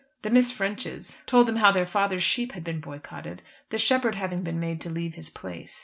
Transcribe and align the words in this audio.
The 0.23 0.31
Miss 0.31 0.51
Ffrenchs 0.51 1.23
told 1.27 1.47
them 1.47 1.57
how 1.57 1.71
their 1.71 1.85
father's 1.85 2.23
sheep 2.23 2.53
had 2.53 2.63
been 2.63 2.79
boycotted, 2.79 3.43
the 3.69 3.77
shepherd 3.77 4.15
having 4.15 4.41
been 4.41 4.59
made 4.59 4.81
to 4.81 4.89
leave 4.89 5.13
his 5.13 5.29
place. 5.29 5.79